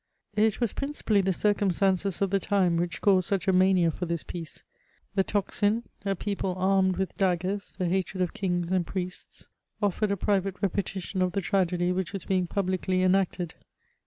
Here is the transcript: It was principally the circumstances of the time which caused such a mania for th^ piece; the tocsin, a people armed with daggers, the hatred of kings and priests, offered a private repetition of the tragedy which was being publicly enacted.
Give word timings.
It 0.35 0.59
was 0.59 0.73
principally 0.73 1.21
the 1.21 1.31
circumstances 1.31 2.23
of 2.23 2.31
the 2.31 2.39
time 2.39 2.75
which 2.75 3.01
caused 3.01 3.27
such 3.27 3.47
a 3.47 3.53
mania 3.53 3.91
for 3.91 4.07
th^ 4.07 4.25
piece; 4.25 4.63
the 5.13 5.23
tocsin, 5.23 5.83
a 6.03 6.15
people 6.15 6.55
armed 6.57 6.97
with 6.97 7.15
daggers, 7.17 7.75
the 7.77 7.85
hatred 7.87 8.23
of 8.23 8.33
kings 8.33 8.71
and 8.71 8.83
priests, 8.87 9.47
offered 9.79 10.09
a 10.09 10.17
private 10.17 10.55
repetition 10.59 11.21
of 11.21 11.33
the 11.33 11.41
tragedy 11.41 11.91
which 11.91 12.13
was 12.13 12.25
being 12.25 12.47
publicly 12.47 13.03
enacted. 13.03 13.53